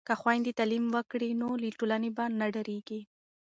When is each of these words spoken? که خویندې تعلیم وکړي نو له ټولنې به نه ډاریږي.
که 0.07 0.13
خویندې 0.21 0.51
تعلیم 0.59 0.85
وکړي 0.95 1.29
نو 1.41 1.49
له 1.61 1.69
ټولنې 1.79 2.09
به 2.17 2.23
نه 2.39 2.45
ډاریږي. 2.53 3.01